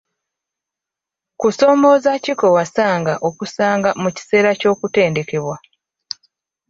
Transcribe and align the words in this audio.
Kusoomooza 1.39 2.11
ki 2.23 2.33
kwe 2.39 2.49
wasanga 2.57 3.13
okusanga 3.27 3.89
mu 4.01 4.09
kiseera 4.15 4.51
ky'okutendekebwa? 4.59 5.55